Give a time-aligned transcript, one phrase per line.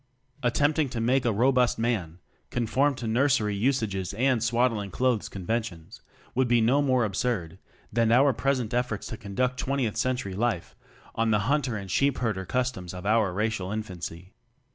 [0.41, 2.17] Attempting to make a robust man
[2.49, 6.01] conform to nursery usages and swaddling clothes conventions
[6.33, 7.59] would be no more absurd
[7.93, 10.75] than our present efforts to conduct Twentieth Cen tury life
[11.13, 14.33] on the Hunter and Sheep herder customs of our racial infancy.